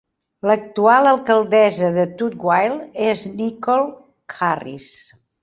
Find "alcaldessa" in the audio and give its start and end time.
1.09-1.89